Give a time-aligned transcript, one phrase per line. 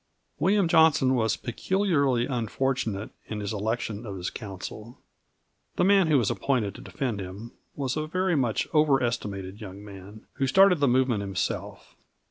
[0.39, 4.97] William Johnson was peculiarly unfortunate in the election of his counsel.
[5.75, 10.25] The man who was appointed to defend him was a very much overestimated young man
[10.37, 11.95] who started the movement himself.